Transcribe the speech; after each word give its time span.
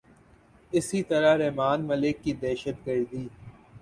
اسی 0.73 0.99
طرح 1.09 1.33
رحمان 1.37 1.79
ملک 1.87 2.15
کی 2.23 2.33
دہشت 2.41 2.87
گردی 2.87 3.23